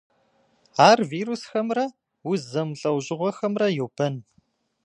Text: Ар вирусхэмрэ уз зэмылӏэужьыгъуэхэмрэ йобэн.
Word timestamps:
Ар 0.89 0.99
вирусхэмрэ 1.09 1.85
уз 2.31 2.41
зэмылӏэужьыгъуэхэмрэ 2.51 3.67
йобэн. 3.77 4.15